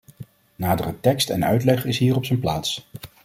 Nadere 0.55 0.99
tekst 0.99 1.29
en 1.29 1.45
uitleg 1.45 1.85
is 1.85 1.97
hier 1.97 2.15
op 2.15 2.25
zijn 2.25 2.39
plaats. 2.39 2.87